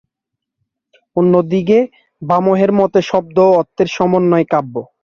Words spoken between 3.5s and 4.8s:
অর্থের সমন্বয়ই কাব্য।